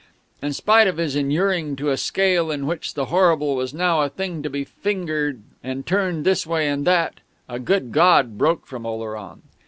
In 0.41 0.51
spite 0.51 0.87
of 0.87 0.97
his 0.97 1.15
inuring 1.15 1.75
to 1.75 1.91
a 1.91 1.95
scale 1.95 2.49
in 2.49 2.65
which 2.65 2.95
the 2.95 3.05
horrible 3.13 3.53
was 3.55 3.71
now 3.71 4.01
a 4.01 4.09
thing 4.09 4.41
to 4.41 4.49
be 4.49 4.63
fingered 4.63 5.43
and 5.63 5.85
turned 5.85 6.25
this 6.25 6.47
way 6.47 6.67
and 6.69 6.87
that, 6.87 7.19
a 7.47 7.59
"Good 7.59 7.91
God!" 7.91 8.35
broke 8.35 8.65
from 8.65 8.83
Oleron. 8.83 9.43